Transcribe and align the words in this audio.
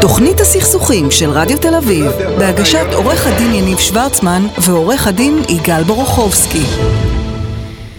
תוכנית 0.00 0.40
הסכסוכים 0.40 1.10
של 1.10 1.30
רדיו 1.30 1.58
תל 1.58 1.74
אביב, 1.74 2.06
בהגשת 2.38 2.86
עורך 2.92 3.26
הדין 3.26 3.54
יניב 3.54 3.78
שוורצמן 3.78 4.46
ועורך 4.58 5.06
הדין 5.06 5.42
יגאל 5.48 5.82
בורוכובסקי. 5.82 6.64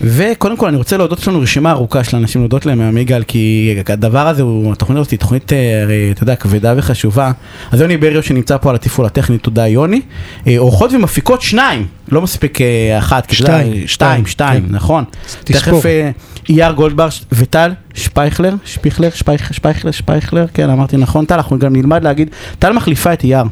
וקודם 0.08 0.58
כל 0.58 0.68
אני 0.68 0.78
רוצה 0.78 0.98
להודות, 0.98 1.20
יש 1.20 1.28
לנו 1.28 1.40
רשימה 1.40 1.72
ארוכה 1.72 2.04
של 2.04 2.18
אנשים 2.18 2.42
להודות 2.42 2.66
להם 2.66 2.82
היום 2.82 2.98
יגאל, 2.98 3.24
כי 3.24 3.76
הדבר 3.90 4.28
הזה, 4.28 4.42
הוא, 4.42 4.72
התוכנית 4.74 4.98
הזאת 5.00 5.12
היא 5.12 5.20
תוכנית, 5.20 5.54
אה, 5.54 5.82
הרי, 5.84 6.12
אתה 6.12 6.24
יודע, 6.24 6.36
כבדה 6.36 6.74
וחשובה. 6.78 7.32
אז 7.72 7.82
יוני 7.82 7.98
בריו 7.98 8.24
שנמצא 8.24 8.58
פה 8.58 8.70
על 8.70 8.76
התפעול 8.76 9.06
הטכני, 9.08 9.38
תודה 9.38 9.68
יוני. 9.68 10.02
אה, 10.48 10.58
אורחות 10.58 10.94
ומפיקות 10.94 11.42
שניים, 11.42 11.86
לא 12.12 12.22
מספיק 12.22 12.62
אה, 12.62 12.98
אחת, 12.98 13.30
זה- 13.30 13.36
שתיים, 13.36 13.88
שתיים, 13.88 14.26
שתיים, 14.26 14.68
כן. 14.68 14.76
נכון. 14.76 15.04
תספור. 15.44 15.80
תכף 15.80 15.86
אה, 15.86 16.10
אייר 16.50 16.72
גולדבר 16.72 17.08
וטל 17.32 17.72
שפייכלר, 17.94 18.54
שפיכלר, 18.66 19.10
שפייכ- 19.10 19.54
שפייכלר, 19.54 19.92
שפייכלר, 19.92 20.46
כן 20.54 20.70
אמרתי 20.70 20.98
נכון, 20.98 21.26
טל, 21.26 21.36
אנחנו 21.36 21.60
גם 21.60 21.76
נלמד 21.76 22.04
להגיד, 22.04 22.30
טל 22.60 22.74
מחליפה 22.74 23.14
את 23.14 23.24
אייר. 23.24 23.44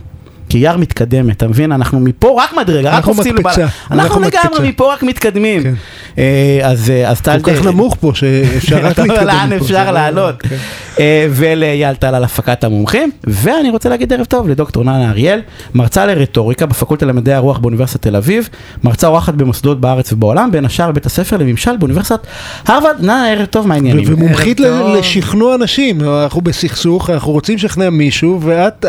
כי 0.54 0.58
אייר 0.68 0.78
מתקדמת, 0.78 1.38
אתה 1.38 1.48
מבין? 1.48 1.72
אנחנו 1.72 2.00
מפה 2.00 2.44
רק 2.44 2.54
מדרגה, 2.54 2.90
רק 2.90 2.96
אנחנו 2.96 3.14
קופצים 3.14 3.36
למעלה. 3.36 3.68
אנחנו. 3.92 4.22
לגמרי 4.22 4.70
מפה 4.70 4.94
רק 4.94 5.04
מתקדמים. 5.04 5.64
כן. 5.64 5.74
אה, 6.18 6.60
אז 6.64 6.90
אה, 6.90 7.10
אז 7.10 7.22
טל... 7.22 7.40
כל 7.42 7.56
כך 7.56 7.66
נמוך 7.66 7.98
פה 8.00 8.12
שאפשר 8.16 8.78
רק 8.86 8.92
אתה 8.92 9.02
אומר, 9.02 9.14
להתקדם. 9.14 9.28
לאן 9.28 9.54
אפשר 9.54 9.86
לא- 9.86 9.92
לעלות? 9.92 10.42
כן. 10.42 10.56
אה, 11.00 11.28
ולאייל 11.30 11.96
טל 11.96 12.16
על 12.16 12.24
הפקת 12.24 12.64
המומחים, 12.64 13.12
ואני 13.24 13.70
רוצה 13.70 13.90
להגיד 13.90 14.14
ערב 14.14 14.26
טוב 14.26 14.50
לדוקטור 14.50 14.84
ננה 14.84 15.10
אריאל, 15.10 15.42
מרצה 15.74 16.06
לרטוריקה 16.06 16.66
בפקולטה 16.66 17.06
למדעי 17.06 17.34
הרוח 17.34 17.58
באוניברסיטת 17.58 18.02
תל 18.02 18.16
אביב, 18.16 18.50
מרצה 18.84 19.08
אורחת 19.08 19.34
במוסדות 19.34 19.82
בארץ 19.82 20.14
ובעולם, 20.14 20.52
בין 20.52 20.66
השאר 20.66 20.92
בבית 20.92 21.06
הספר 21.06 21.38
לממשל 21.38 21.78
באוניברסיטת 21.78 22.28
הרווארד, 22.68 22.96
ננה 23.00 23.30
ערב 23.32 23.46
טוב, 23.46 23.68
מה 23.68 23.74
העניינים? 23.74 24.06
ומומחית. 24.08 24.60
לשכנוע 25.00 25.56
אנשים, 25.56 26.02
אנחנו 26.24 26.42
בסכסוך, 26.42 27.10
אנחנו 27.10 27.32
רוצים 27.32 27.56
לשכנע 27.56 27.90
מישהו, 27.90 28.40
ואת, 28.42 28.86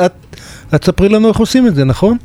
את, 0.74 0.80
תספרי 0.80 1.08
לנו 1.08 1.28
איך 1.28 1.36
עושים 1.36 1.66
את 1.66 1.74
זה, 1.74 1.84
נכון? 1.84 2.16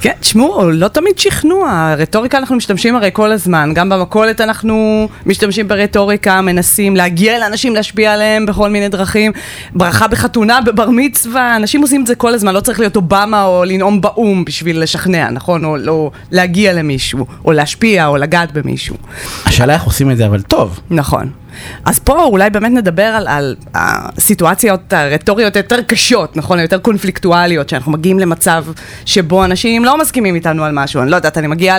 כן, 0.00 0.12
תשמעו, 0.20 0.70
לא 0.70 0.88
תמיד 0.88 1.18
שכנוע, 1.18 1.94
רטוריקה 1.98 2.38
אנחנו 2.38 2.56
משתמשים 2.56 2.96
הרי 2.96 3.10
כל 3.12 3.32
הזמן, 3.32 3.70
גם 3.74 3.88
במכולת 3.88 4.40
אנחנו 4.40 5.08
משתמשים 5.26 5.68
ברטוריקה, 5.68 6.40
מנסים 6.40 6.96
להגיע 6.96 7.38
לאנשים, 7.38 7.74
להשפיע 7.74 8.12
עליהם 8.12 8.46
בכל 8.46 8.70
מיני 8.70 8.88
דרכים, 8.88 9.32
ברכה 9.74 10.08
בחתונה, 10.08 10.60
בבר 10.60 10.90
מצווה, 10.90 11.56
אנשים 11.56 11.82
עושים 11.82 12.02
את 12.02 12.06
זה 12.06 12.14
כל 12.14 12.34
הזמן, 12.34 12.54
לא 12.54 12.60
צריך 12.60 12.80
להיות 12.80 12.96
אובמה 12.96 13.44
או 13.44 13.64
לנאום 13.64 14.00
באו"ם 14.00 14.44
בשביל 14.44 14.82
לשכנע, 14.82 15.30
נכון? 15.30 15.64
או 15.64 15.76
לא 15.76 16.10
להגיע 16.30 16.72
למישהו, 16.72 17.26
או 17.44 17.52
להשפיע, 17.52 18.06
או 18.06 18.16
לגעת 18.16 18.52
במישהו. 18.52 18.96
השאלה 19.46 19.74
איך 19.74 19.82
עושים 19.82 20.10
את 20.10 20.16
זה, 20.16 20.26
אבל 20.26 20.42
טוב. 20.42 20.80
נכון. 20.90 21.41
אז 21.84 21.98
פה 21.98 22.22
אולי 22.24 22.50
באמת 22.50 22.72
נדבר 22.72 23.02
על, 23.02 23.28
על 23.28 23.56
הסיטואציות 23.74 24.92
הרטוריות 24.92 25.56
היותר 25.56 25.82
קשות, 25.82 26.36
נכון? 26.36 26.58
היותר 26.58 26.78
קונפליקטואליות, 26.78 27.68
שאנחנו 27.68 27.92
מגיעים 27.92 28.18
למצב 28.18 28.64
שבו 29.04 29.44
אנשים 29.44 29.84
לא 29.84 29.98
מסכימים 29.98 30.34
איתנו 30.34 30.64
על 30.64 30.72
משהו. 30.74 31.02
אני 31.02 31.10
לא 31.10 31.16
יודעת, 31.16 31.38
אני 31.38 31.46
מגיעה 31.46 31.76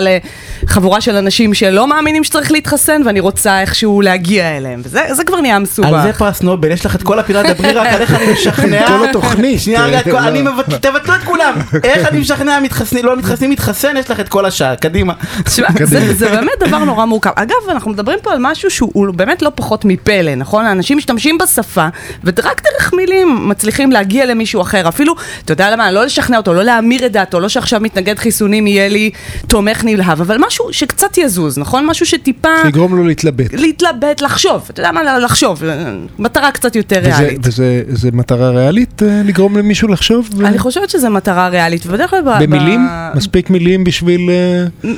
לחבורה 0.62 1.00
של 1.00 1.16
אנשים 1.16 1.54
שלא 1.54 1.86
מאמינים 1.88 2.24
שצריך 2.24 2.52
להתחסן, 2.52 3.02
ואני 3.06 3.20
רוצה 3.20 3.60
איכשהו 3.60 4.00
להגיע 4.00 4.56
אליהם. 4.56 4.80
וזה 4.84 5.00
זה 5.12 5.24
כבר 5.24 5.40
נהיה 5.40 5.58
מסובך. 5.58 5.88
על 5.88 6.02
זה 6.02 6.12
פרס 6.12 6.42
נובל, 6.42 6.70
יש 6.70 6.86
לך 6.86 6.94
את 6.96 7.02
כל 7.02 7.18
הפינה, 7.18 7.42
דברי 7.42 7.72
רק 7.72 7.86
על 7.86 8.00
איך 8.00 8.14
אני 8.14 8.32
משכנע. 8.32 8.86
כל 8.88 9.08
התוכנית. 9.08 9.60
שנייה, 9.60 9.84
רגע, 9.86 10.02
כל- 10.02 10.10
לא. 10.10 10.28
אני 10.28 10.42
מבט- 10.42 10.74
תבטלו 10.86 11.14
את 11.14 11.20
כולם. 11.24 11.54
איך 11.84 12.08
אני 12.08 12.20
משכנע 12.20 12.60
מתחסנים, 12.60 13.04
לא 13.04 13.16
מתחסנים, 13.16 13.50
מתחסן, 13.50 13.96
יש 13.96 14.10
לך 14.10 14.20
את 14.20 14.28
כל 14.28 14.46
השעה, 14.46 14.76
קדימה. 14.76 15.12
זה, 15.84 16.14
זה 16.14 16.30
באמת 16.30 16.52
דבר 16.60 16.78
נורא 16.78 17.04
מורכב. 17.04 17.30
אגב, 17.36 17.54
אנחנו 17.70 17.90
מדברים 17.90 18.18
פה 18.22 18.32
על 18.32 18.38
משהו 18.40 18.70
שהוא 18.70 19.14
באמת 19.14 19.42
לא 19.42 19.50
פחות 19.54 19.63
מפלא, 19.84 20.34
נכון? 20.34 20.64
האנשים 20.66 20.98
משתמשים 20.98 21.38
בשפה, 21.38 21.86
ורק 22.24 22.62
דרך 22.64 22.92
מילים 22.94 23.48
מצליחים 23.48 23.92
להגיע 23.92 24.26
למישהו 24.26 24.62
אחר. 24.62 24.88
אפילו, 24.88 25.14
אתה 25.44 25.52
יודע 25.52 25.70
למה, 25.70 25.92
לא 25.92 26.04
לשכנע 26.04 26.36
אותו, 26.36 26.54
לא 26.54 26.62
להמיר 26.62 27.06
את 27.06 27.12
דעתו, 27.12 27.40
לא 27.40 27.48
שעכשיו 27.48 27.80
מתנגד 27.80 28.18
חיסונים 28.18 28.66
יהיה 28.66 28.88
לי 28.88 29.10
תומך 29.46 29.84
נלהב, 29.84 30.20
אבל 30.20 30.38
משהו 30.46 30.72
שקצת 30.72 31.18
יזוז, 31.18 31.58
נכון? 31.58 31.86
משהו 31.86 32.06
שטיפה... 32.06 32.48
שיגרום 32.62 32.96
לו 32.96 33.04
להתלבט. 33.04 33.52
להתלבט, 33.52 34.20
לחשוב, 34.20 34.62
אתה 34.70 34.80
יודע 34.80 34.92
מה, 34.92 35.18
לחשוב, 35.18 35.62
מטרה 36.18 36.50
קצת 36.50 36.76
יותר 36.76 37.00
וזה, 37.00 37.18
ריאלית. 37.18 37.38
וזה 37.42 37.82
זה 37.88 38.10
מטרה 38.12 38.50
ריאלית 38.50 39.02
אה, 39.02 39.22
לגרום 39.24 39.56
למישהו 39.58 39.88
לחשוב? 39.88 40.28
ו- 40.36 40.46
אני 40.46 40.58
חושבת 40.58 40.90
שזו 40.90 41.10
מטרה 41.10 41.48
ריאלית, 41.48 41.86
ובדרך 41.86 42.10
כלל... 42.10 42.20
במילים? 42.40 42.86
ב- 42.90 43.16
מספיק 43.16 43.50
מילים 43.50 43.84
בשביל... 43.84 44.30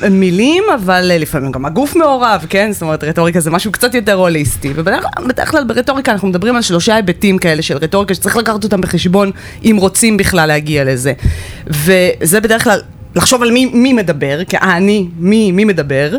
אה, 0.03 0.09
מילים, 0.09 0.63
אבל 0.75 1.11
אה, 1.11 1.17
לפעמים 1.17 1.51
גם 1.51 1.65
הגוף 1.65 1.95
מעורב, 1.95 2.45
כן? 2.49 2.69
זאת 2.71 2.81
אומרת, 2.81 3.03
רטוריקה 3.03 3.39
זה 3.39 3.51
משהו 3.51 3.71
קצת 3.71 3.95
יותר 3.95 4.13
הוליסטי. 4.13 4.56
ובדרך 4.65 5.05
בדרך 5.27 5.51
כלל 5.51 5.63
ברטוריקה 5.63 6.11
אנחנו 6.11 6.27
מדברים 6.27 6.55
על 6.55 6.61
שלושה 6.61 6.95
היבטים 6.95 7.37
כאלה 7.37 7.61
של 7.61 7.77
רטוריקה 7.77 8.13
שצריך 8.13 8.37
לקחת 8.37 8.63
אותם 8.63 8.81
בחשבון 8.81 9.31
אם 9.65 9.75
רוצים 9.79 10.17
בכלל 10.17 10.47
להגיע 10.47 10.83
לזה. 10.83 11.13
וזה 11.67 12.39
בדרך 12.41 12.63
כלל... 12.63 12.79
לחשוב 13.15 13.41
על 13.41 13.51
מי, 13.51 13.65
מי 13.65 13.93
מדבר, 13.93 14.39
כאני, 14.49 15.07
מי, 15.19 15.51
מי 15.51 15.65
מדבר, 15.65 16.11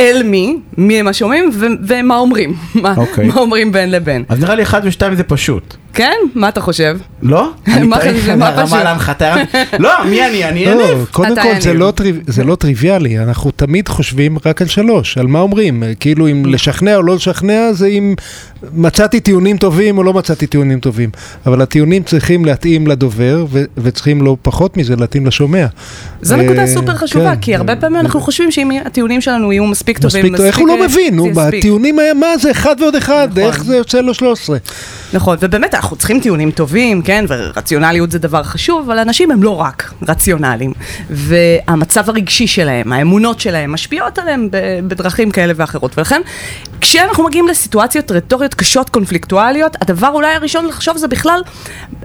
אל 0.00 0.22
מי, 0.24 0.56
מי 0.76 1.00
הם 1.00 1.08
השומעים 1.08 1.50
ו- 1.54 1.66
ומה 1.86 2.16
אומרים, 2.16 2.54
מה, 2.74 2.94
אוקיי. 2.96 3.26
מה 3.26 3.34
אומרים 3.34 3.72
בין 3.72 3.90
לבין. 3.90 4.24
אז 4.28 4.40
נראה 4.40 4.54
לי 4.54 4.62
אחד 4.62 4.80
ושתיים 4.84 5.14
זה 5.14 5.22
פשוט. 5.22 5.76
כן? 5.92 6.14
מה 6.34 6.48
אתה 6.48 6.60
חושב? 6.60 6.98
לא? 7.22 7.50
אני 7.66 7.86
מה? 7.86 7.96
חשוב, 7.96 8.34
מה 8.34 8.48
הרמה 8.48 8.66
פשוט? 8.66 8.78
להנחתה. 8.78 9.34
לא, 9.78 9.90
מי 10.04 10.26
אני? 10.26 10.44
אני 10.44 10.64
לא, 10.64 10.70
יניב. 10.70 11.06
קודם 11.10 11.32
אתה 11.32 11.42
כל 11.42 11.60
זה. 11.60 11.74
לא, 11.74 11.92
זה 12.26 12.44
לא 12.44 12.54
טריוויאלי, 12.54 13.18
אנחנו 13.18 13.50
תמיד 13.50 13.88
חושבים 13.88 14.38
רק 14.46 14.62
על 14.62 14.68
שלוש, 14.68 15.18
על 15.18 15.26
מה 15.26 15.40
אומרים, 15.40 15.82
כאילו 16.00 16.28
אם 16.28 16.46
לשכנע 16.46 16.96
או 16.96 17.02
לא 17.02 17.14
לשכנע 17.14 17.72
זה 17.72 17.86
אם 17.86 18.14
מצאתי 18.74 19.20
טיעונים 19.20 19.56
טובים 19.56 19.98
או 19.98 20.02
לא 20.02 20.12
מצאתי 20.12 20.46
טיעונים 20.46 20.80
טובים, 20.80 21.10
אבל 21.46 21.62
הטיעונים 21.62 22.02
צריכים 22.02 22.44
להתאים 22.44 22.86
לדובר 22.86 23.46
ו- 23.50 23.64
וצריכים 23.76 24.22
לא 24.22 24.36
פחות 24.42 24.76
מזה 24.76 24.96
להתאים 24.96 25.26
לשומע. 25.26 25.66
זו 26.22 26.34
אה, 26.34 26.42
נקודה 26.42 26.66
סופר 26.66 26.94
חשובה, 26.94 27.34
כן. 27.34 27.40
כי 27.40 27.54
הרבה 27.54 27.76
פעמים 27.76 28.00
אנחנו 28.00 28.20
חושבים 28.20 28.50
שאם 28.50 28.70
הטיעונים 28.84 29.20
שלנו 29.20 29.52
יהיו 29.52 29.64
מספיק 29.66 29.98
טובים, 29.98 30.32
מספיק 30.32 30.46
איך 30.46 30.58
הוא 30.58 30.68
לא 30.68 30.76
אה, 30.80 30.86
מבין. 30.86 31.20
בטיעונים 31.34 31.98
היה, 31.98 32.14
מה 32.14 32.38
זה 32.38 32.50
אחד 32.50 32.76
ועוד 32.80 32.94
אחד, 32.94 33.28
נכון. 33.30 33.42
איך 33.42 33.64
זה 33.64 33.76
יוצא 33.76 34.00
לו 34.00 34.14
13? 34.14 34.58
נכון, 35.12 35.36
ובאמת 35.40 35.74
אנחנו 35.82 35.96
צריכים 35.96 36.20
טיעונים 36.20 36.50
טובים, 36.50 37.02
כן, 37.02 37.24
ורציונליות 37.28 38.10
זה 38.10 38.18
דבר 38.18 38.42
חשוב, 38.42 38.90
אבל 38.90 38.98
אנשים 38.98 39.30
הם 39.30 39.42
לא 39.42 39.60
רק 39.60 39.92
רציונליים. 40.08 40.72
והמצב 41.10 42.08
הרגשי 42.08 42.46
שלהם, 42.46 42.92
האמונות 42.92 43.40
שלהם, 43.40 43.72
משפיעות 43.72 44.18
עליהם 44.18 44.48
בדרכים 44.86 45.30
כאלה 45.30 45.52
ואחרות. 45.56 45.98
ולכן, 45.98 46.20
כשאנחנו 46.80 47.24
מגיעים 47.24 47.48
לסיטואציות 47.48 48.10
רטוריות 48.10 48.54
קשות, 48.54 48.90
קונפליקטואליות, 48.90 49.76
הדבר 49.80 50.08
אולי 50.08 50.34
הראשון 50.34 50.66
לחשוב 50.66 50.96
זה 50.96 51.08
בכלל, 51.08 51.40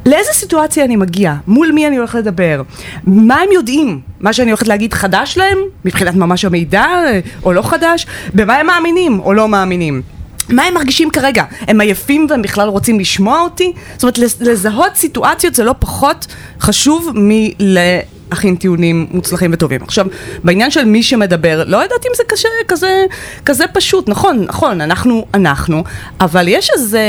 לאיזה 0.05 0.31
סיטואציה 0.33 0.85
אני 0.85 0.95
מגיע? 0.95 1.35
מול 1.47 1.71
מי 1.71 1.87
אני 1.87 1.97
הולכת 1.97 2.15
לדבר? 2.15 2.61
מה 3.03 3.35
הם 3.35 3.49
יודעים? 3.51 3.99
מה 4.19 4.33
שאני 4.33 4.51
הולכת 4.51 4.67
להגיד 4.67 4.93
חדש 4.93 5.37
להם? 5.37 5.57
מבחינת 5.85 6.15
ממש 6.15 6.45
המידע, 6.45 6.83
אה, 6.83 7.19
או 7.43 7.53
לא 7.53 7.61
חדש? 7.61 8.05
במה 8.33 8.55
הם 8.55 8.67
מאמינים 8.67 9.19
או 9.19 9.33
לא 9.33 9.47
מאמינים? 9.47 10.16
מה 10.49 10.63
הם 10.63 10.73
מרגישים 10.73 11.09
כרגע? 11.09 11.43
הם 11.61 11.81
עייפים 11.81 12.27
והם 12.29 12.41
בכלל 12.41 12.67
רוצים 12.69 12.99
לשמוע 12.99 13.41
אותי? 13.41 13.73
זאת 13.93 14.03
אומרת, 14.03 14.17
לז- 14.17 14.37
לזהות 14.41 14.95
סיטואציות 14.95 15.55
זה 15.55 15.63
לא 15.63 15.75
פחות 15.79 16.27
חשוב 16.59 17.11
מלהכין 17.15 18.55
טיעונים 18.55 19.07
מוצלחים 19.11 19.51
וטובים. 19.53 19.81
עכשיו, 19.83 20.05
בעניין 20.43 20.71
של 20.71 20.85
מי 20.85 21.03
שמדבר, 21.03 21.63
לא 21.67 21.77
יודעת 21.77 22.05
אם 22.05 22.11
זה 22.17 22.23
קשה, 22.27 22.49
כזה, 22.67 23.05
כזה 23.45 23.65
פשוט. 23.73 24.09
נכון, 24.09 24.43
נכון, 24.47 24.81
אנחנו, 24.81 25.25
אנחנו, 25.33 25.83
אבל 26.21 26.47
יש 26.47 26.69
איזה 26.75 27.01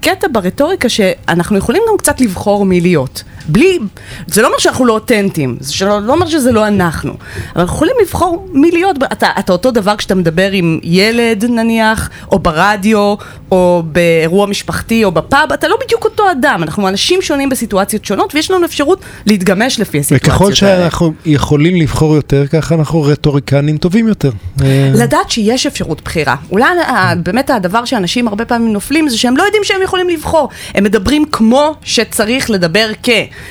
קטע 0.00 0.26
ברטוריקה 0.32 0.88
שאנחנו 0.88 1.58
יכולים 1.58 1.82
גם 1.90 1.96
קצת 1.98 2.20
לבחור 2.20 2.64
מי 2.66 2.80
להיות. 2.80 3.22
בלי, 3.48 3.78
זה 4.26 4.42
לא 4.42 4.46
אומר 4.46 4.58
שאנחנו 4.58 4.84
לא 4.86 4.92
אותנטיים, 4.92 5.56
זה 5.60 5.84
לא 5.84 6.12
אומר 6.12 6.26
שזה 6.26 6.52
לא 6.52 6.66
אנחנו, 6.66 7.12
אבל 7.52 7.60
אנחנו 7.60 7.74
יכולים 7.76 7.94
לבחור 8.02 8.48
מי 8.52 8.70
להיות, 8.70 8.96
אתה, 9.12 9.26
אתה 9.38 9.52
אותו 9.52 9.70
דבר 9.70 9.96
כשאתה 9.96 10.14
מדבר 10.14 10.50
עם 10.52 10.78
ילד 10.82 11.44
נניח, 11.44 12.10
או 12.32 12.38
ברדיו, 12.38 13.14
או 13.50 13.82
באירוע 13.86 14.46
משפחתי, 14.46 15.04
או 15.04 15.12
בפאב, 15.12 15.52
אתה 15.52 15.68
לא 15.68 15.76
בדיוק 15.84 16.04
אותו 16.04 16.30
אדם, 16.30 16.58
אנחנו 16.62 16.88
אנשים 16.88 17.22
שונים 17.22 17.48
בסיטואציות 17.48 18.04
שונות, 18.04 18.34
ויש 18.34 18.50
לנו 18.50 18.64
אפשרות 18.66 19.00
להתגמש 19.26 19.80
לפי 19.80 19.98
הסיטואציות 19.98 20.28
וככל 20.32 20.44
האלה. 20.44 20.54
שאנחנו 20.54 21.12
יכולים 21.26 21.76
לבחור 21.76 22.14
יותר, 22.16 22.46
ככה 22.46 22.74
אנחנו 22.74 23.02
רטוריקנים 23.02 23.76
טובים 23.76 24.08
יותר. 24.08 24.30
אה, 24.62 24.90
לדעת 24.94 25.30
שיש 25.30 25.66
אפשרות 25.66 26.00
בחירה. 26.04 26.34
אולי 26.50 26.64
ה- 26.64 27.14
באמת 27.22 27.50
הדבר 27.50 27.84
שאנשים 27.84 28.28
הרבה 28.28 28.44
פעמים 28.44 28.72
נופלים 28.72 29.08
זה 29.08 29.18
שהם 29.18 29.36
לא 29.36 29.42
יודעים 29.42 29.62
שהם 29.64 29.82
יכולים 29.82 30.08
לבחור. 30.08 30.48
הם 30.74 30.84
מדברים 30.84 31.24
כמו 31.32 31.74
שצריך 31.84 32.50
לדבר 32.50 32.90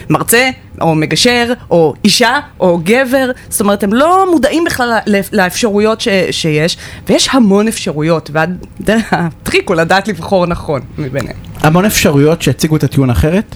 כמרצה, 0.08 0.50
או 0.82 0.96
מגשר, 0.96 1.54
או 1.72 1.94
אישה, 2.06 2.40
או 2.60 2.80
גבר. 2.84 3.32
זאת 3.50 3.62
אומרת, 3.62 3.84
הם 3.84 3.94
לא 3.94 4.28
מודעים 4.32 4.64
בכלל 4.66 4.98
לאפשרויות 5.34 6.02
ש- 6.02 6.08
שיש, 6.32 6.78
ויש 7.10 7.30
המון 7.32 7.68
אפשרויות, 7.68 8.30
והטריק 8.34 9.70
הוא 9.70 9.76
לדעת 9.76 10.08
לבחור 10.08 10.46
נכון 10.46 10.82
מביניהם. 10.98 11.36
המון 11.60 11.86
אפשרויות 11.86 12.42
שהציגו 12.42 12.76
את 12.76 12.84
הטיעון 12.84 13.10
אחרת. 13.10 13.56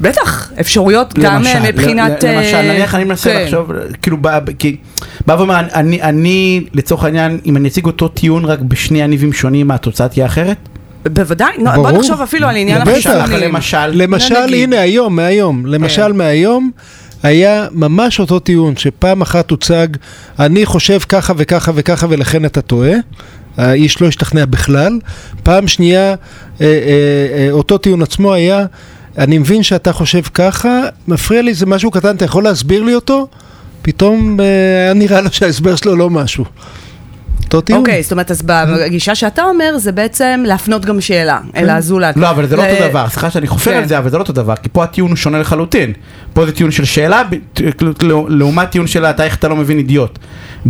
בטח, 0.00 0.52
אפשרויות 0.60 1.18
גם 1.18 1.34
למשל, 1.34 1.48
אה, 1.48 1.72
מבחינת... 1.72 2.24
למשל, 2.24 2.54
אה, 2.56 2.62
נניח 2.62 2.94
אני 2.94 3.04
מנסה 3.04 3.30
כן. 3.30 3.42
לחשוב, 3.44 3.70
כאילו, 4.02 4.16
בא- 4.16 4.38
כי, 4.58 4.76
בא 5.26 5.32
ואומר, 5.32 5.60
אני, 5.74 6.02
אני, 6.02 6.64
לצורך 6.74 7.04
העניין, 7.04 7.38
אם 7.46 7.56
אני 7.56 7.68
אציג 7.68 7.84
אותו 7.86 8.08
טיעון 8.08 8.44
רק 8.44 8.58
בשני 8.60 9.00
יניבים 9.00 9.32
שונים, 9.32 9.70
התוצאה 9.70 10.08
תהיה 10.08 10.26
אחרת? 10.26 10.56
בוודאי, 11.04 11.52
בוא 11.58 11.72
ברור. 11.72 11.98
נחשוב 11.98 12.20
אפילו 12.20 12.48
על 12.48 12.56
עניין 12.56 12.80
בטח. 12.80 12.90
החיסונים. 12.90 13.40
למשל, 13.40 13.86
למשל, 13.86 14.44
נגיד. 14.44 14.62
הנה 14.62 14.80
היום, 14.80 15.16
מהיום, 15.16 15.66
למשל 15.66 16.02
כן. 16.02 16.16
מהיום, 16.16 16.70
היה 17.22 17.66
ממש 17.72 18.20
אותו 18.20 18.38
טיעון, 18.38 18.76
שפעם 18.76 19.22
אחת 19.22 19.50
הוצג, 19.50 19.88
אני 20.38 20.66
חושב 20.66 20.98
ככה 21.08 21.32
וככה 21.36 21.72
וככה 21.74 22.06
ולכן 22.10 22.44
אתה 22.44 22.62
טועה. 22.62 22.92
האיש 23.56 24.02
לא 24.02 24.06
השתכנע 24.08 24.44
בכלל. 24.44 24.98
פעם 25.42 25.68
שנייה, 25.68 26.10
אה, 26.10 26.16
אה, 26.60 26.66
אה, 27.38 27.48
אותו 27.50 27.78
טיעון 27.78 28.02
עצמו 28.02 28.32
היה, 28.32 28.66
אני 29.18 29.38
מבין 29.38 29.62
שאתה 29.62 29.92
חושב 29.92 30.22
ככה, 30.34 30.80
מפריע 31.08 31.42
לי, 31.42 31.54
זה 31.54 31.66
משהו 31.66 31.90
קטן, 31.90 32.16
אתה 32.16 32.24
יכול 32.24 32.44
להסביר 32.44 32.82
לי 32.82 32.94
אותו? 32.94 33.28
פתאום 33.82 34.40
אה, 34.40 34.44
היה 34.84 34.94
נראה 34.94 35.20
לו 35.20 35.32
שההסבר 35.32 35.76
שלו 35.76 35.96
לא 35.96 36.10
משהו. 36.10 36.44
אותו 37.48 37.60
טיעון. 37.60 37.80
אוקיי, 37.80 38.02
זאת 38.02 38.12
אומרת, 38.12 38.30
אז 38.30 38.42
בגישה 38.42 39.14
שאתה 39.14 39.42
אומר, 39.42 39.78
זה 39.78 39.92
בעצם 39.92 40.42
להפנות 40.46 40.84
גם 40.84 41.00
שאלה 41.00 41.38
אל 41.56 41.70
הזולת. 41.70 42.16
לא, 42.16 42.30
אבל 42.30 42.46
זה 42.46 42.56
לא 42.56 42.64
ל- 42.66 42.70
אותו 42.70 42.88
דבר, 42.88 43.06
סליחה 43.08 43.30
שאני 43.30 43.46
חופר 43.46 43.70
כן. 43.70 43.76
על 43.76 43.88
זה, 43.88 43.98
אבל 43.98 44.10
זה 44.10 44.16
לא 44.16 44.22
אותו 44.22 44.32
דבר, 44.32 44.54
כי 44.56 44.68
פה 44.72 44.84
הטיעון 44.84 45.10
הוא 45.10 45.16
שונה 45.16 45.38
לחלוטין. 45.38 45.92
פה 46.32 46.46
זה 46.46 46.52
טיעון 46.52 46.70
של 46.72 46.84
שאלה, 46.84 47.22
לעומת 48.28 48.70
טיעון 48.70 48.86
של 48.86 49.04
אתה 49.04 49.24
איך 49.24 49.36
אתה 49.36 49.48
לא 49.48 49.56
מבין 49.56 49.78
אידיוט, 49.78 50.18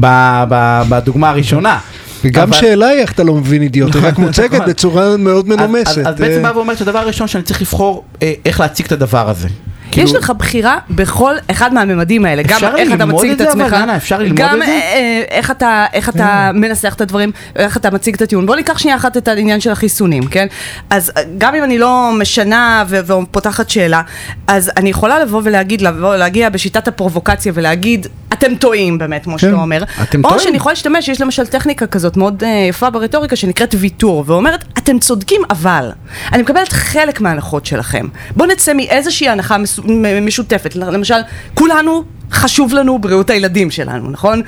ב- 0.00 0.06
ב- 0.48 0.82
בדוגמה 0.88 1.28
הראשונה. 1.30 1.78
וגם 2.24 2.42
אבל- 2.48 2.56
שאלה 2.56 2.86
היא 2.88 3.00
איך 3.00 3.12
אתה 3.12 3.22
לא 3.24 3.34
מבין 3.34 3.62
אידיוט, 3.62 3.94
היא 3.94 4.02
רק 4.04 4.12
נכון, 4.12 4.24
מוצגת 4.24 4.52
נכון. 4.54 4.66
בצורה 4.66 5.16
מאוד 5.16 5.48
מנומסת. 5.48 5.88
אז 5.98 5.98
אז 6.08 6.14
בעצם 6.20 6.44
אה, 6.46 6.52
בא 6.52 6.56
ואומר 6.56 6.74
שהדבר 6.76 6.98
הראשון 6.98 7.28
שאני 7.28 7.44
צריך 7.44 7.60
לבחור 7.62 8.04
אה, 8.22 8.32
איך 8.46 8.60
להציג 8.60 8.86
את 8.86 8.92
הדבר 8.92 9.30
הזה. 9.30 9.48
יש 9.92 10.04
כאילו- 10.04 10.18
לך 10.18 10.32
בחירה 10.38 10.78
בכל 10.90 11.34
אחד 11.50 11.74
מהממדים 11.74 12.24
האלה, 12.24 12.42
גם 12.42 12.60
איך 12.76 12.92
אתה 12.94 13.04
מציג 13.06 13.30
את 13.30 13.40
את 13.40 13.46
אבל, 13.46 13.50
עצמך, 13.62 13.72
דנה, 13.72 13.96
אפשר 13.96 14.18
ללמוד 14.18 14.36
גם 14.38 14.62
את 14.62 14.66
זה? 14.66 14.72
אה, 14.72 15.22
איך 15.30 15.50
אתה, 15.50 15.86
איך 15.92 16.08
אתה 16.08 16.50
מנסח 16.54 16.94
את 16.94 17.00
הדברים, 17.00 17.30
איך 17.56 17.76
אתה 17.76 17.90
מציג 17.90 18.14
את 18.14 18.22
הטיעון. 18.22 18.46
בוא 18.46 18.56
ניקח 18.56 18.78
שנייה 18.78 18.96
אחת 18.96 19.16
את 19.16 19.28
העניין 19.28 19.60
של 19.60 19.70
החיסונים, 19.70 20.22
כן? 20.26 20.46
אז 20.90 21.12
אה, 21.16 21.22
גם 21.38 21.54
אם 21.54 21.64
אני 21.64 21.78
לא 21.78 22.10
משנה 22.18 22.84
ו- 22.88 23.00
ופותחת 23.22 23.70
שאלה, 23.70 24.02
אז 24.46 24.70
אני 24.76 24.90
יכולה 24.90 25.18
לבוא 25.18 25.40
ולהגיד, 25.44 25.80
לבוא, 25.82 26.16
להגיע 26.16 26.48
בשיטת 26.48 26.88
הפרובוקציה 26.88 27.52
ולהגיד, 27.54 28.06
אתם 28.32 28.54
טועים 28.54 28.98
באמת, 28.98 29.24
כמו 29.24 29.38
שאתה 29.38 29.56
אומר. 29.56 29.82
אתם 30.02 30.24
או 30.24 30.28
טועים. 30.28 30.44
שאני 30.44 30.56
יכולה 30.56 30.72
להשתמש, 30.72 31.08
יש 31.08 31.20
למשל 31.20 31.46
טכניקה 31.46 31.86
כזאת 31.86 32.16
מאוד 32.16 32.42
אה, 32.46 32.66
יפה 32.68 32.90
ברטוריקה 32.90 33.36
שנקראת 33.36 33.74
ויתור, 33.78 34.24
ואומרת, 34.26 34.64
אתם 34.78 34.98
צודקים, 34.98 35.40
אבל 35.50 35.90
אני 36.32 36.42
מקבלת 36.42 36.72
חלק 36.72 37.20
מההנחות 37.20 37.66
שלכם. 37.66 38.06
בואו 38.36 38.48
נצא 38.50 38.72
מאיזושהי 38.74 39.28
הנחה 39.28 39.58
מס- 39.58 39.77
מ- 39.77 39.77
משותפת, 40.22 40.76
למשל, 40.76 41.20
כולנו, 41.54 42.04
חשוב 42.32 42.74
לנו 42.74 42.98
בריאות 42.98 43.30
הילדים 43.30 43.70
שלנו, 43.70 44.10
נכון? 44.10 44.42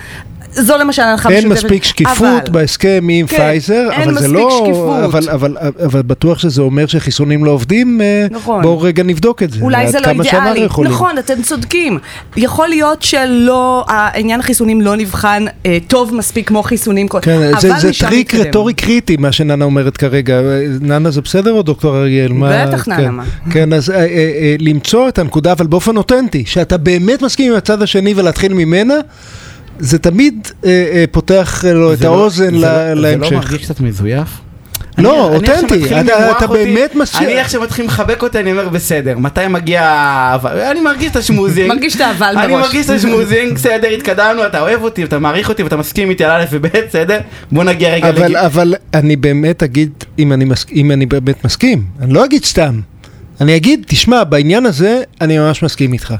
זו 0.52 0.78
למשל 0.78 1.02
הנחה 1.02 1.28
אין 1.30 1.48
משותפת. 1.48 1.64
מספיק 1.64 1.84
שקיפות 1.84 2.18
אבל- 2.20 2.50
בהסכם 2.52 3.06
עם 3.10 3.26
כן, 3.26 3.36
פייזר, 3.36 3.88
אין 3.92 4.02
אבל 4.02 4.14
זה 4.14 4.28
מספיק 4.28 4.32
לא... 4.32 4.62
שקיפות. 4.64 5.04
אבל, 5.04 5.28
אבל, 5.30 5.56
אבל 5.86 6.02
בטוח 6.02 6.38
שזה 6.38 6.62
אומר 6.62 6.86
שחיסונים 6.86 7.44
לא 7.44 7.50
עובדים? 7.50 8.00
אה, 8.00 8.26
נכון. 8.30 8.62
בואו 8.62 8.80
רגע 8.80 9.02
נבדוק 9.02 9.42
את 9.42 9.50
זה. 9.50 9.60
אולי 9.60 9.90
זה 9.92 10.00
לא 10.00 10.06
אידיאלי. 10.06 10.66
נכון, 10.84 11.18
אתם 11.18 11.42
צודקים. 11.42 11.98
יכול 12.36 12.68
להיות 12.68 13.02
שלא, 13.02 13.84
העניין 13.88 14.40
החיסונים 14.40 14.80
לא 14.80 14.96
נבחן 14.96 15.44
אה, 15.66 15.78
טוב 15.86 16.14
מספיק 16.14 16.48
כמו 16.48 16.62
חיסונים, 16.62 17.08
כן, 17.08 17.42
אבל 17.52 17.60
זה, 17.60 17.70
זה 17.78 17.90
טריק. 18.00 18.34
רטורי 18.34 18.74
קריטי, 18.74 19.16
מה 19.16 19.32
שננה 19.32 19.64
אומרת 19.64 19.96
כרגע. 19.96 20.40
ננה 20.80 21.10
זה 21.10 21.20
בסדר 21.20 21.52
או 21.52 21.62
דוקטור 21.62 21.96
אריאל? 21.96 22.32
בטח, 22.42 22.88
ננה, 22.88 22.96
כן. 22.96 23.08
מה? 23.10 23.22
כן, 23.52 23.72
אז 23.72 23.90
אה, 23.90 23.96
אה, 23.96 24.04
אה, 24.04 24.56
למצוא 24.58 25.08
את 25.08 25.18
הנקודה, 25.18 25.52
אבל 25.52 25.66
באופן 25.66 25.96
אותנטי, 25.96 26.44
שאתה 26.46 26.76
באמת 26.76 27.22
מסכים 27.22 27.50
עם 27.52 27.58
הצד 27.58 27.82
השני 27.82 28.14
ולהתחיל 28.16 28.54
ממנה, 28.54 28.94
זה 29.80 29.98
תמיד 29.98 30.48
אה, 30.64 30.70
אה, 30.70 31.04
פותח 31.10 31.64
אה, 31.64 31.72
לו 31.72 31.92
את 31.92 32.00
לא- 32.00 32.06
האוזן 32.08 32.50
זה 32.60 32.66
ל- 32.66 32.94
לא- 32.94 33.10
להמשך. 33.10 33.28
זה 33.28 33.34
לא 33.34 33.40
מרגיש 33.40 33.64
קצת 33.64 33.80
מזויף? 33.80 34.28
לא, 34.98 35.10
אני- 35.28 35.36
אני 35.36 35.48
עכשיו 35.48 35.62
אותנטי, 35.62 35.80
מתחיל 35.82 35.98
אתה- 35.98 36.30
אתה 36.30 36.44
אותי, 36.44 36.64
באמת 36.64 36.94
משאיר- 36.94 37.28
אני 37.28 37.38
איך 37.38 37.50
שמתחילים 37.50 37.88
לחבק 37.90 38.22
אותי, 38.22 38.38
אני 38.40 38.50
אומר 38.52 38.68
בסדר, 38.68 39.18
מתי 39.18 39.40
מגיע... 39.48 39.82
האהבה? 39.82 40.70
אני 40.70 40.80
מרגיש 40.80 41.10
את 41.10 41.16
השמוזינג. 41.16 41.68
מרגיש 41.68 41.96
את 41.96 42.00
האבל 42.00 42.34
אני 42.38 42.52
מראש. 42.52 42.66
מרגיש 42.66 42.86
את 42.86 42.90
השמוזינג, 42.90 43.52
בסדר, 43.54 43.88
התקדמנו, 43.88 44.46
אתה 44.46 44.60
אוהב 44.60 44.82
אותי, 44.82 45.04
אתה 45.04 45.18
מעריך 45.18 45.48
אותי 45.48 45.62
ואתה 45.62 45.76
מסכים 45.76 46.10
איתי 46.10 46.24
על 46.24 46.30
א' 46.40 46.44
וב', 46.50 46.66
בסדר? 46.88 47.18
בוא 47.52 47.64
נגיע 47.64 47.94
רגע 47.94 48.08
אבל, 48.08 48.22
לגיל. 48.24 48.36
אבל 48.36 48.74
אני 48.94 49.16
באמת 49.16 49.62
אגיד, 49.62 49.90
אם 50.18 50.32
אני, 50.32 50.44
מס, 50.44 50.66
אם 50.72 50.90
אני 50.92 51.06
באמת 51.06 51.44
מסכים, 51.44 51.82
אני 52.02 52.12
לא 52.12 52.24
אגיד 52.24 52.44
סתם. 52.44 52.80
אני 53.40 53.56
אגיד, 53.56 53.84
תשמע, 53.86 54.24
בעניין 54.24 54.66
הזה 54.66 55.02
אני 55.20 55.38
ממש 55.38 55.62
מסכים 55.62 55.92
איתך. 55.92 56.14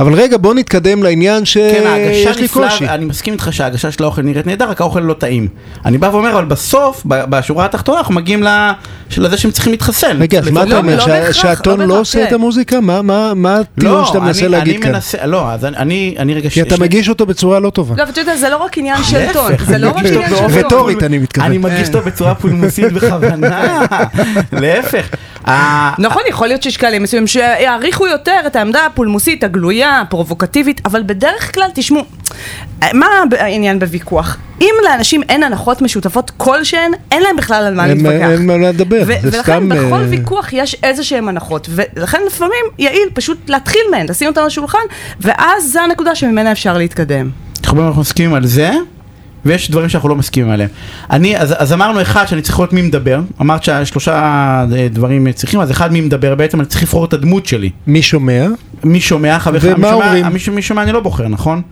אבל 0.00 0.12
רגע, 0.14 0.36
בוא 0.36 0.54
נתקדם 0.54 1.02
לעניין 1.02 1.42
כן, 1.54 1.86
ההגשה 1.86 2.14
שיש 2.14 2.36
לי 2.36 2.44
נפלאה, 2.44 2.70
קושי. 2.70 2.88
אני 2.88 3.04
מסכים 3.04 3.32
איתך 3.32 3.48
שההגשה 3.52 3.92
של 3.92 4.02
האוכל 4.04 4.22
נראית 4.22 4.46
נהדר, 4.46 4.70
רק 4.70 4.80
האוכל 4.80 5.00
לא 5.00 5.14
טעים. 5.14 5.48
אני 5.84 5.98
בא 5.98 6.06
ואומר, 6.12 6.32
אבל 6.32 6.44
בסוף, 6.44 7.02
ב- 7.08 7.24
בשורה 7.30 7.64
התחתונה, 7.64 7.98
אנחנו 7.98 8.14
מגיעים 8.14 8.42
לזה 9.16 9.36
שהם 9.38 9.50
צריכים 9.50 9.72
להתחסן. 9.72 10.16
רגע, 10.22 10.38
אז 10.38 10.48
מה 10.48 10.62
אתה 10.62 10.78
אומר, 10.78 10.96
לא 10.96 11.06
בהכרח, 11.06 11.32
שהטון 11.32 11.80
לא 11.80 11.86
לא 11.86 12.00
עושה 12.00 12.18
תראה. 12.18 12.28
את 12.28 12.32
המוזיקה? 12.32 12.80
מה- 12.80 13.02
מה 13.02 13.32
מה 13.34 13.56
הטיעון 13.56 13.98
לא, 14.00 14.06
שאתה 14.06 14.20
מנסה 14.20 14.40
אני- 14.40 14.48
להגיד 14.48 14.74
אני 14.74 14.82
כאן? 14.82 14.92
מנסה, 14.92 15.26
לא, 15.26 15.50
אז 15.52 15.64
אני- 15.64 15.76
אני 15.76 16.14
אני 16.18 16.34
רגע... 16.34 16.48
כי 16.50 16.62
אתה 16.62 16.74
לי- 16.74 16.80
מגיש 16.80 17.08
אותו 17.08 17.26
בצורה 17.26 17.60
לא 17.60 17.70
טובה. 17.70 17.94
לא, 17.98 18.02
ואתה 18.02 18.20
יודע, 18.20 18.36
זה 18.36 18.48
לא 18.48 18.56
רק 18.56 18.78
עניין 18.78 19.04
של 19.04 19.26
טון, 19.32 19.52
זה 19.66 19.78
לא 19.78 19.88
רק 19.90 19.98
עניין 19.98 20.28
של 20.28 20.36
טון. 20.36 20.50
רטורית, 20.52 21.02
אני 21.02 21.18
מתכוון. 21.18 21.46
אני 21.46 21.58
מגיש 21.58 21.88
אותו 21.88 22.00
בצורה 22.02 22.34
פולמוסית 22.34 22.92
בכוונה, 22.92 23.80
להפך. 24.52 25.08
ה- 25.50 25.94
נכון, 25.98 26.22
יכול 26.28 26.48
להיות 26.48 26.62
שיש 26.62 26.76
כאלה 26.76 26.98
מסוימים 26.98 27.26
שיעריכו 27.26 28.06
יותר 28.06 28.40
את 28.46 28.56
העמדה 28.56 28.86
הפולמוסית, 28.86 29.44
הגלויה, 29.44 30.00
הפרובוקטיבית, 30.00 30.80
אבל 30.84 31.02
בדרך 31.06 31.54
כלל, 31.54 31.68
תשמעו, 31.74 32.02
מה 32.94 33.06
העניין 33.38 33.78
בוויכוח? 33.78 34.36
אם 34.60 34.74
לאנשים 34.84 35.22
אין 35.28 35.42
הנחות 35.42 35.82
משותפות 35.82 36.30
כלשהן, 36.36 36.90
אין 37.10 37.22
להם 37.22 37.36
בכלל 37.36 37.64
על 37.64 37.74
מה 37.74 37.86
להתווכח. 37.86 38.30
אין 38.30 38.46
מה 38.46 38.56
לדבר, 38.56 39.04
זה 39.04 39.14
ולכן 39.22 39.42
סתם, 39.42 39.68
בכל 39.68 39.78
אה, 40.00 40.06
ויכוח 40.10 40.52
יש 40.52 40.76
איזה 40.82 41.04
שהם 41.04 41.28
הנחות, 41.28 41.68
ולכן 41.70 42.18
לפעמים 42.26 42.64
יעיל 42.78 43.08
פשוט 43.14 43.50
להתחיל 43.50 43.80
מהן, 43.90 44.06
לשים 44.08 44.28
אותן 44.28 44.40
על 44.40 44.46
השולחן, 44.46 44.78
ואז 45.20 45.64
זה 45.72 45.82
הנקודה 45.82 46.14
שממנה 46.14 46.52
אפשר 46.52 46.78
להתקדם. 46.78 47.30
אנחנו 47.64 48.00
מסכימים 48.00 48.34
על 48.34 48.46
זה, 48.46 48.70
ויש 49.44 49.70
דברים 49.70 49.88
שאנחנו 49.88 50.08
לא 50.08 50.16
מסכימים 50.16 50.50
עליהם. 50.50 50.68
אני, 51.10 51.36
אז, 51.38 51.54
אז 51.58 51.72
אמרנו 51.72 52.02
אחד 52.02 52.26
שאני 52.26 52.42
צריך 52.42 52.58
לראות 52.58 52.72
מי 52.72 52.82
מדבר, 52.82 53.20
אמרת 53.40 53.64
שהשלושה 53.64 54.14
אה, 54.76 54.88
דברים 54.88 55.32
צריכים, 55.32 55.60
אז 55.60 55.70
אחד 55.70 55.92
מי 55.92 56.00
מדבר 56.00 56.34
בעצם, 56.34 56.60
אני 56.60 56.68
צריך 56.68 56.82
לבחור 56.82 57.04
את 57.04 57.12
הדמות 57.12 57.46
שלי. 57.46 57.70
מי 57.86 58.02
שומע? 58.02 58.46
מי 58.84 59.00
שומע, 59.00 59.38
חבר 59.38 59.58
ומה 59.62 59.76
מי 59.76 59.82
שומע- 59.90 60.06
אומרים? 60.06 60.26
מי 60.26 60.54
מי 60.54 60.62
שומע 60.62 60.82
אני 60.82 60.92
לא 60.92 61.00
בוחר, 61.00 61.28
נכון? 61.28 61.62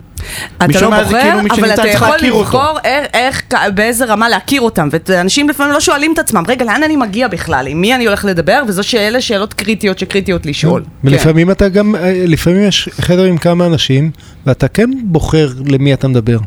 אתה 0.57 0.81
לא 0.81 0.89
בוחר, 1.03 1.21
כאילו 1.21 1.41
מי 1.43 1.49
אבל 1.49 1.73
אתה 1.73 1.87
יכול. 1.87 2.15
לבחור 2.21 2.77
איך, 2.83 3.07
איך, 3.13 3.41
באיזה 3.73 4.05
רמה 4.05 4.29
להכיר 4.29 4.61
אותם. 4.61 4.89
ואנשים 5.09 5.49
לפעמים 5.49 5.73
לא 5.73 5.79
שואלים 5.79 6.13
את 6.13 6.19
עצמם, 6.19 6.43
רגע, 6.47 6.65
לאן 6.65 6.83
אני 6.83 6.95
מגיע 6.95 7.27
בכלל? 7.27 7.67
עם 7.67 7.81
מי 7.81 7.95
אני 7.95 8.05
הולך 8.05 8.25
לדבר? 8.25 8.61
וזו 8.67 8.83
שאלה 8.83 9.21
שאלות 9.21 9.53
קריטיות 9.53 9.99
שקריטיות 9.99 10.45
לשאול. 10.45 10.81
כן. 10.83 11.07
ולפעמים 11.07 11.51
אתה 11.51 11.69
גם, 11.69 11.95
אה, 11.95 12.23
לפעמים 12.27 12.63
יש 12.63 12.89
חדר 13.01 13.23
עם 13.23 13.37
כמה 13.37 13.65
אנשים, 13.65 14.11
ואתה 14.45 14.67
כן 14.67 14.89
בוחר 15.03 15.49
למי 15.65 15.93
אתה 15.93 16.07
מדבר. 16.07 16.37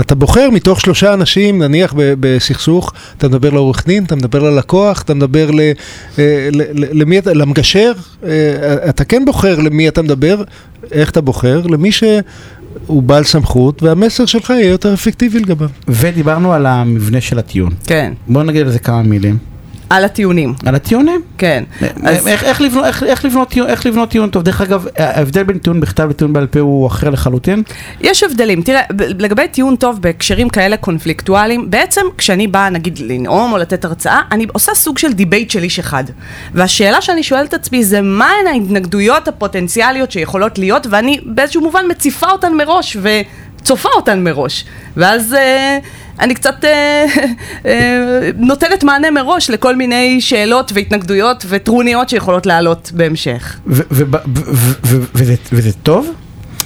אתה 0.00 0.14
בוחר 0.14 0.50
מתוך 0.50 0.80
שלושה 0.80 1.14
אנשים, 1.14 1.62
נניח 1.62 1.94
בסכסוך, 1.96 2.92
אתה 3.18 3.28
מדבר 3.28 3.50
לעורך 3.50 3.86
דין, 3.86 4.04
אתה 4.04 4.16
מדבר 4.16 4.50
ללקוח, 4.50 5.02
אתה 5.02 5.14
מדבר 5.14 5.50
ל, 5.50 5.60
אה, 6.18 6.48
ל, 6.52 6.62
ל, 6.62 7.00
למי 7.00 7.18
אתה, 7.18 7.32
למגשר, 7.32 7.92
אה, 8.24 8.28
אתה 8.88 9.04
כן 9.04 9.24
בוחר 9.24 9.60
למי 9.60 9.88
אתה 9.88 10.02
מדבר, 10.02 10.42
איך 10.92 11.10
אתה 11.10 11.20
בוחר? 11.20 11.66
למי 11.66 11.92
שהוא 11.92 13.02
בעל 13.02 13.24
סמכות, 13.24 13.82
והמסר 13.82 14.26
שלך 14.26 14.50
יהיה 14.50 14.70
יותר 14.70 14.94
אפקטיבי 14.94 15.38
לגביו. 15.38 15.68
ודיברנו 15.88 16.52
על 16.52 16.66
המבנה 16.66 17.20
של 17.20 17.38
הטיעון. 17.38 17.72
כן, 17.86 18.12
בואו 18.28 18.44
נגיד 18.44 18.66
על 18.66 18.72
זה 18.72 18.78
כמה 18.78 19.02
מילים. 19.02 19.51
על 19.92 20.04
הטיעונים, 20.04 20.54
על 20.66 20.74
הטיעונים. 20.74 21.20
כן. 21.38 21.64
אז- 22.02 22.26
איך, 22.28 22.44
איך, 22.44 22.60
לבנות, 22.60 22.84
איך, 22.84 23.02
איך, 23.02 23.24
לבנות 23.24 23.48
טיעון, 23.48 23.70
איך 23.70 23.86
לבנות 23.86 24.08
טיעון 24.10 24.30
טוב? 24.30 24.42
דרך 24.42 24.60
אגב, 24.60 24.86
ההבדל 24.98 25.42
בין 25.42 25.58
טיעון 25.58 25.80
בכתב 25.80 26.08
לטיעון 26.10 26.32
בעל 26.32 26.46
פה 26.46 26.60
הוא 26.60 26.86
אחר 26.86 27.10
לחלוטין. 27.10 27.62
יש 28.00 28.22
הבדלים. 28.22 28.62
תראה, 28.62 28.80
לגבי 28.98 29.48
טיעון 29.48 29.76
טוב 29.76 30.00
בהקשרים 30.02 30.48
כאלה 30.48 30.76
קונפליקטואליים, 30.76 31.70
בעצם 31.70 32.00
כשאני 32.18 32.46
באה 32.46 32.70
נגיד 32.70 32.98
לנאום 32.98 33.52
או 33.52 33.58
לתת 33.58 33.84
הרצאה, 33.84 34.20
אני 34.32 34.46
עושה 34.52 34.74
סוג 34.74 34.98
של 34.98 35.12
debate 35.12 35.50
של 35.50 35.62
איש 35.62 35.78
אחד. 35.78 36.04
והשאלה 36.54 37.00
שאני 37.00 37.22
שואלת 37.22 37.48
את 37.48 37.54
עצמי 37.54 37.84
זה 37.84 38.00
מהן 38.00 38.46
ההתנגדויות 38.46 39.28
הפוטנציאליות 39.28 40.12
שיכולות 40.12 40.58
להיות, 40.58 40.86
ואני 40.90 41.20
באיזשהו 41.24 41.62
מובן 41.62 41.84
מציפה 41.90 42.30
אותן 42.30 42.52
מראש 42.54 42.96
וצופה 43.02 43.88
אותן 43.96 44.24
מראש. 44.24 44.64
ואז 44.96 45.34
אה, 45.34 45.78
אני 46.20 46.34
קצת 46.34 46.64
אה, 46.64 47.06
אה, 47.66 48.30
נותנת 48.36 48.84
מענה 48.84 49.10
מראש 49.10 49.50
לכל 49.50 49.76
מיני 49.76 50.20
שאלות 50.20 50.72
והתנגדויות 50.74 51.44
וטרוניות 51.48 52.08
שיכולות 52.08 52.46
לעלות 52.46 52.92
בהמשך. 52.94 53.56
וזה 55.52 55.72
טוב? 55.82 56.14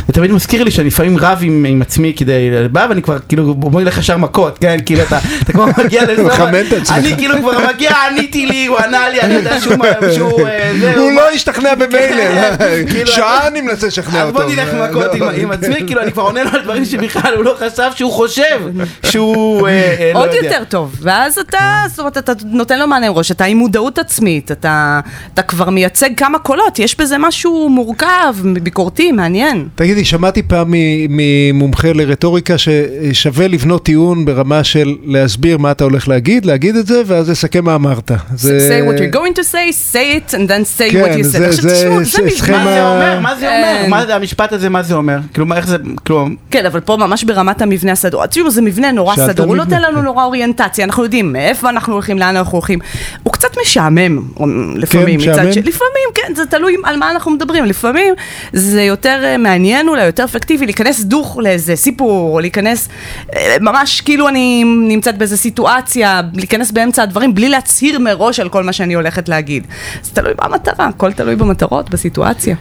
זה 0.07 0.13
תמיד 0.13 0.33
מזכיר 0.33 0.65
לי 0.65 0.71
שאני 0.71 0.87
לפעמים 0.87 1.19
רב 1.19 1.39
עם, 1.43 1.67
עם 1.69 1.83
עצמי 1.83 2.13
כדי, 2.17 2.33
בא 2.73 2.87
ואני 2.89 3.03
כבר 3.03 3.19
כאילו 3.29 3.55
בוא 3.55 3.81
נלך 3.81 3.99
ישר 3.99 4.17
מכות, 4.17 4.59
כן, 4.59 4.77
כאילו 4.87 5.03
אתה, 5.03 5.19
אתה 5.43 5.53
כבר 5.53 5.67
מגיע 5.85 6.03
לסוף, 6.13 6.27
מחמם 6.27 6.55
את 6.69 6.73
עצמך. 6.73 6.97
אני 6.99 7.17
כאילו 7.17 7.35
כבר 7.41 7.69
מגיע, 7.75 7.91
עניתי 8.11 8.47
לי, 8.47 8.67
הוא 8.67 8.79
ענה 8.79 9.09
לי, 9.09 9.21
אני 9.21 9.35
יודע 9.35 9.61
שהוא, 9.61 9.75
שהוא, 10.15 10.49
אה, 10.49 10.73
זה, 10.81 10.97
הוא 10.97 11.13
לא 11.13 11.31
השתכנע 11.31 11.75
במילא, 11.75 12.25
כאילו, 12.91 13.13
שעה 13.13 13.47
אני 13.49 13.61
מנסה 13.61 13.87
לשכנע 13.87 14.23
אז 14.23 14.29
אותו. 14.29 14.39
בוא 14.39 14.51
נלך 14.55 14.69
מכות 14.91 15.15
עם- 15.15 15.21
לא. 15.23 15.31
עם 15.31 15.51
עצמי, 15.51 15.75
כאילו 15.87 16.01
אני 16.01 16.13
כבר 16.13 16.23
עונה 16.23 16.45
לו 16.45 16.51
על 16.53 16.61
דברים 16.63 16.85
שבכלל 16.85 17.35
הוא 17.37 17.45
לא 17.45 17.57
חשב 17.59 17.91
שהוא 17.95 18.13
חושב 18.13 18.61
שהוא, 19.07 19.69
אה, 19.69 19.73
אה, 20.01 20.11
לא 20.15 20.19
עוד. 20.19 20.31
יותר 20.43 20.63
טוב, 20.69 20.97
ואז 21.03 21.39
אתה, 21.39 21.59
זאת 21.91 21.99
אומרת, 21.99 22.19
אתה 22.19 22.33
נותן 22.45 22.79
לו 22.79 22.87
מענה 22.87 23.09
ראש, 23.09 23.31
אתה 23.31 23.45
עם 23.45 23.57
מודעות 23.57 23.99
עצמית, 23.99 24.53
אתה, 24.53 25.01
אתה 25.35 25.43
כבר 25.43 25.71
מייצג 25.71 26.11
כמה 26.17 26.39
קולות, 26.39 26.79
יש 26.79 26.97
בזה 27.01 27.19
משהו 27.19 27.69
מורכב, 27.69 28.35
ביקורתי, 28.63 29.13
מעניין. 29.13 29.69
תגידי, 29.97 30.09
שמעתי 30.09 30.43
פעם 30.43 30.67
מ- 30.71 30.75
ממומחה 31.09 31.93
לרטוריקה 31.93 32.55
ששווה 32.59 33.49
לבנות 33.49 33.85
טיעון 33.85 34.25
ברמה 34.25 34.65
של 34.65 34.95
להסביר 35.05 35.59
מה 35.59 35.71
אתה 35.71 35.85
הולך 35.85 36.09
להגיד, 36.09 36.45
להגיד 36.47 36.77
את 36.77 36.87
זה, 36.87 37.03
ואז 37.07 37.31
לסכם 37.31 37.65
מה 37.65 37.75
אמרת. 37.75 38.11
זה- 38.35 38.69
say 38.85 38.91
what 38.91 38.99
you're 38.99 39.17
going 39.17 39.39
to 39.39 39.53
say, 39.53 39.93
say 39.93 39.95
it, 39.95 40.35
and 40.35 40.49
then 40.49 40.79
say 40.79 40.93
כן, 40.93 41.05
what 41.05 41.19
you 41.19 41.21
said. 41.21 41.23
זה- 41.23 41.47
עכשיו 41.49 41.63
זה- 41.63 41.75
תשמעו, 41.77 42.05
זה 42.05 42.11
זה 42.11 42.23
מה 42.23 42.31
סכמה- 42.31 42.57
נשמע... 42.59 42.65
זה 42.75 42.87
אומר? 42.89 43.21
מה 43.21 43.35
זה 43.37 43.47
אומר? 43.47 43.77
אין. 43.83 43.91
מה 43.91 44.07
זה 44.07 44.15
המשפט 44.15 44.53
הזה, 44.53 44.69
מה 44.69 44.83
זה 44.83 44.95
אומר? 44.95 45.19
כאילו, 45.33 45.47
מה- 45.47 45.57
איך 45.57 45.67
זה, 45.67 45.77
כאילו, 46.05 46.27
כן, 46.51 46.67
אבל 46.67 46.81
פה 46.81 46.97
ממש 46.97 47.25
ברמת 47.25 47.63
המבנה 47.63 47.93
הסדור. 47.93 48.27
תראו, 48.27 48.51
זה 48.51 48.63
מבנה 48.63 48.93
נורא 48.93 49.17
סדור, 49.17 49.47
הוא 49.47 49.55
מבנה, 49.55 49.65
נותן 49.65 49.83
לנו. 49.83 50.03
נורא 50.03 50.25
אוריינטציה, 50.25 50.85
אנחנו 50.85 51.03
יודעים 51.05 51.33
מאיפה 51.33 51.69
אנחנו 51.71 51.93
הולכים, 51.93 52.19
לאן 52.19 52.37
אנחנו 52.37 52.53
הולכים. 52.59 52.79
הוא 53.23 53.33
קצת 53.33 53.49
משעמם 53.63 54.19
לפעמים, 54.77 55.21
כן, 55.21 55.31
משעמם? 55.31 55.49
מצד 55.49 55.53
ש... 55.53 55.59
לפעמים, 55.59 56.09
כן, 56.15 56.33
זה 56.37 56.47
תלוי 56.47 56.77
על 56.85 56.97
מה 56.97 57.11
אנחנו 57.11 57.31
מדברים. 57.31 57.65
לפעמים 57.65 58.15
זה 58.53 58.83
יותר 58.83 59.21
אה, 59.25 59.37
מעניין 59.87 59.99
אולי, 59.99 60.07
יותר 60.07 60.25
אפקטיבי, 60.25 60.65
להיכנס 60.67 61.01
דוך 61.05 61.39
לאיזה 61.43 61.77
סיפור, 61.77 62.35
או 62.35 62.41
להיכנס 62.41 62.89
אה, 63.37 63.57
ממש 63.61 64.01
כאילו 64.01 64.29
אני 64.29 64.65
נמצאת 64.65 65.19
באיזה 65.19 65.37
סיטואציה, 65.37 66.21
להיכנס 66.35 66.71
באמצע 66.71 67.03
הדברים, 67.03 67.35
בלי 67.35 67.49
להצהיר 67.49 67.99
מראש 67.99 68.41
על 68.41 68.49
כל 68.49 68.65
מה 68.65 68.73
שאני 68.73 68.95
הולכת 68.95 69.29
להגיד. 69.29 69.67
זה 70.03 70.11
תלוי 70.15 70.33
במטרה, 70.45 70.87
הכל 70.87 71.13
תלוי 71.13 71.37
במטרות, 71.37 71.91
בסיטואציה. 71.91 72.57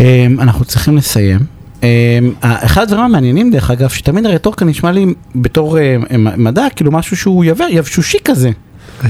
אמ, 0.00 0.04
אנחנו 0.40 0.64
צריכים 0.64 0.96
לסיים. 0.96 1.38
אמ, 1.82 1.88
אחד 2.42 2.82
הדברים 2.82 3.04
המעניינים 3.04 3.50
דרך 3.50 3.70
אגב, 3.70 3.88
שתמיד 3.88 4.26
הרטוריקה 4.26 4.64
נשמע 4.64 4.92
לי 4.92 5.06
בתור 5.36 5.78
אה, 5.78 5.96
מדע, 6.36 6.66
כאילו 6.76 6.92
משהו 6.92 7.16
שהוא 7.16 7.44
יבש- 7.44 7.70
יבשושי 7.70 8.18
כזה. 8.24 8.50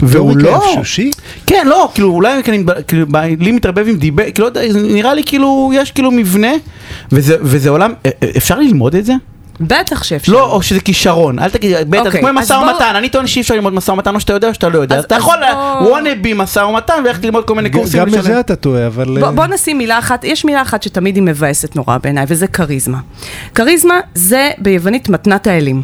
והוא 0.03 0.31
רטוריקה 0.31 0.51
לא, 0.51 0.65
יבשושי? 0.71 1.11
כן 1.47 1.67
לא, 1.69 1.91
כאילו 1.95 2.11
אולי 2.11 2.35
אני, 2.35 2.43
כאילו, 2.87 3.07
לי 3.41 3.53
מתערבב 3.53 3.89
עם 3.89 3.97
דיבר, 3.97 4.25
כאילו 4.35 4.49
לא 4.49 4.61
נראה 4.83 5.15
לי 5.15 5.23
כאילו 5.27 5.71
יש 5.75 5.91
כאילו 5.91 6.11
מבנה, 6.11 6.53
וזה, 7.13 7.37
וזה 7.41 7.71
עולם, 7.71 7.93
אפשר 8.37 8.59
ללמוד 8.59 8.95
את 8.95 9.05
זה? 9.05 9.13
בטח 9.61 10.03
שאפשר. 10.03 10.33
לא, 10.33 10.53
או 10.53 10.63
שזה 10.63 10.81
כישרון, 10.81 11.39
אל 11.39 11.51
תגיד, 11.51 11.77
בטח, 11.91 12.03
זה 12.03 12.09
אוקיי, 12.09 12.21
כמו 12.21 12.33
משא 12.33 12.59
בוא- 12.59 12.71
ומתן, 12.71 12.93
אני 12.97 13.09
טוען 13.09 13.27
שאי 13.27 13.43
אפשר 13.43 13.55
ללמוד 13.55 13.73
משא 13.73 13.91
ומתן 13.91 14.15
או 14.15 14.21
שאתה 14.21 14.33
יודע 14.33 14.49
או 14.49 14.55
שאתה 14.55 14.69
לא 14.69 14.79
יודע, 14.79 14.95
אז- 14.95 15.01
אז 15.01 15.05
אתה 15.05 15.17
אז 15.17 15.21
יכול, 15.23 15.35
בוא- 15.55 15.89
וואנה 15.91 16.11
בי 16.21 16.33
משא 16.35 16.59
ומתן 16.61 16.95
וללכת 17.05 17.25
ללמוד 17.25 17.45
כל 17.45 17.55
מיני 17.55 17.71
קורסים. 17.71 18.01
גם. 18.01 18.11
בזה 18.11 18.41
אתה 18.41 18.57
טועה, 18.57 18.87
אבל... 18.87 19.05
בוא, 19.21 19.27
אה, 19.29 19.33
בוא 19.33 19.47
נשים 19.47 19.79
מילה 19.79 19.99
אחת, 19.99 20.25
יש 20.25 20.45
מילה 20.45 20.63
אחת 20.63 20.83
שתמיד 20.83 21.15
היא 21.17 21.23
מבאסת 21.23 21.77
נורא 21.77 21.99
בעיניי, 22.03 22.25
וזה 22.29 22.47
כריזמה. 22.47 22.99
כריזמה 23.55 23.95
זה 24.15 24.51
ביוונית 24.59 25.09
מתנת 25.09 25.47
האלים. 25.47 25.83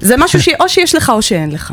זה 0.00 0.16
משהו 0.16 0.42
שאו 0.42 0.68
שיש 0.68 0.94
לך 0.94 1.10
או 1.10 1.22
שאין 1.22 1.50
לך. 1.52 1.72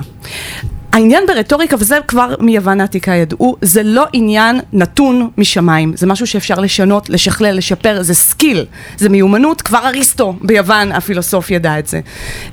העניין 0.96 1.24
ברטוריקה, 1.28 1.76
וזה 1.80 1.98
כבר 2.08 2.36
מיוון 2.40 2.82
העתיקה 2.82 3.12
ידעו, 3.12 3.56
זה 3.62 3.84
לא 3.84 4.06
עניין 4.14 4.60
נתון 4.74 5.30
משמיים, 5.38 5.94
זה 5.96 6.08
משהו 6.08 6.28
שאפשר 6.28 6.56
לשנות, 6.56 7.10
לשכלל, 7.10 7.58
לשפר, 7.58 8.04
זה 8.04 8.14
skill, 8.14 8.66
זה 8.98 9.10
מיומנות, 9.10 9.62
כבר 9.62 9.88
אריסטו 9.88 10.36
ביוון 10.42 10.92
הפילוסוף 10.92 11.52
ידע 11.52 11.80
את 11.80 11.88
זה. 11.88 12.00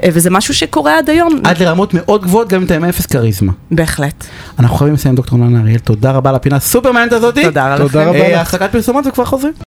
אה, 0.02 0.08
וזה 0.12 0.30
משהו 0.30 0.54
שקורה 0.54 0.98
עד 0.98 1.10
היום, 1.10 1.40
עד 1.44 1.58
לרמות 1.62 1.94
מאוד 1.94 2.22
גבוהות, 2.22 2.48
גם 2.48 2.60
אם 2.60 2.66
אתה 2.66 2.76
עם 2.76 2.84
אפס 2.84 3.06
כריזמה. 3.06 3.52
בהחלט. 3.70 4.24
אנחנו 4.58 4.76
חייבים 4.76 4.94
לסיים 4.94 5.14
דוקטור 5.14 5.38
ננה 5.38 5.60
אריאל, 5.60 5.78
תודה 5.78 6.10
רבה 6.10 6.30
על 6.30 6.36
הפינה 6.36 6.56
הסופר 6.56 6.92
מעניינת 6.92 7.12
הזאתי. 7.12 7.42
תודה 7.42 7.74
לכם. 7.74 7.82
תודה 7.88 8.04
רבה 8.04 8.18
אה, 8.18 8.42
לך. 8.42 8.54
הפסקת 8.54 8.72
פרסומות 8.72 9.06
וכבר 9.06 9.24
חוזרים. 9.24 9.52